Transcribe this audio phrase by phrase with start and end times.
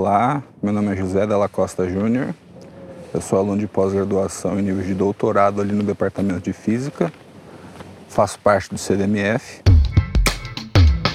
[0.00, 2.32] Olá, meu nome é José Della Costa Júnior.
[3.12, 7.12] Eu sou aluno de pós-graduação em nível de doutorado ali no Departamento de Física.
[8.08, 9.60] Faço parte do CDMF.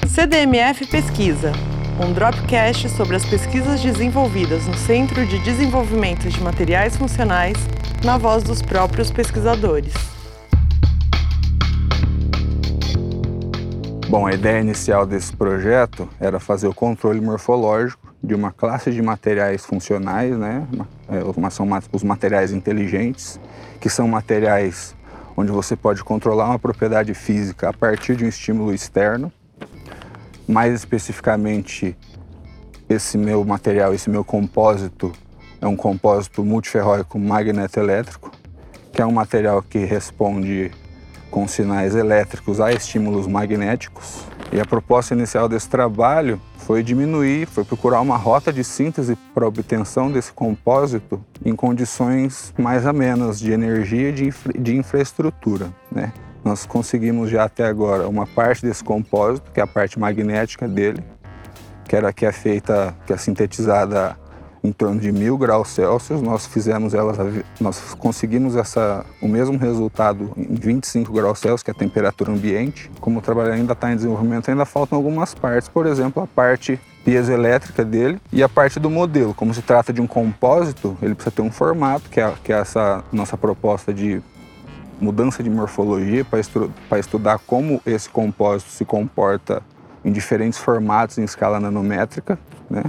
[0.06, 1.50] CDMF Pesquisa,
[1.98, 7.56] um dropcast sobre as pesquisas desenvolvidas no Centro de Desenvolvimento de Materiais Funcionais,
[8.04, 9.94] na voz dos próprios pesquisadores.
[14.10, 19.02] Bom, a ideia inicial desse projeto era fazer o controle morfológico de uma classe de
[19.02, 20.66] materiais funcionais, né?
[21.08, 23.38] É, são os materiais inteligentes,
[23.80, 24.96] que são materiais
[25.36, 29.30] onde você pode controlar uma propriedade física a partir de um estímulo externo.
[30.48, 31.96] Mais especificamente,
[32.88, 35.12] esse meu material, esse meu compósito,
[35.60, 38.30] é um compósito multiferróico magneto-elétrico,
[38.92, 40.70] que é um material que responde
[41.34, 44.24] com sinais elétricos a estímulos magnéticos.
[44.52, 49.44] E a proposta inicial desse trabalho foi diminuir, foi procurar uma rota de síntese para
[49.44, 55.74] obtenção desse compósito em condições mais amenas de energia e de, infra, de infraestrutura.
[55.90, 56.12] Né?
[56.44, 61.02] Nós conseguimos já até agora uma parte desse compósito, que é a parte magnética dele,
[61.84, 64.16] que era que é feita, que é sintetizada
[64.64, 66.22] em torno de mil graus Celsius.
[66.22, 67.18] Nós fizemos elas,
[67.60, 72.90] nós conseguimos essa, o mesmo resultado em 25 graus Celsius, que é a temperatura ambiente.
[72.98, 76.80] Como o trabalho ainda está em desenvolvimento, ainda faltam algumas partes, por exemplo, a parte
[77.04, 79.34] piezoelétrica dele e a parte do modelo.
[79.34, 82.56] Como se trata de um compósito, ele precisa ter um formato, que é, que é
[82.56, 84.22] essa nossa proposta de
[84.98, 89.62] mudança de morfologia para estu estudar como esse compósito se comporta
[90.04, 92.38] em diferentes formatos em escala nanométrica,
[92.70, 92.84] né?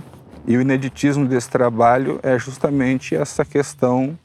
[0.47, 4.17] E o ineditismo desse trabalho é justamente essa questão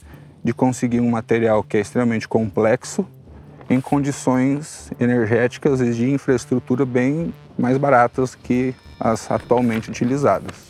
[0.45, 3.07] de conseguir um material que é extremamente complexo
[3.71, 10.70] em condições energéticas e de infraestrutura bem mais baratas que as atualmente utilizadas.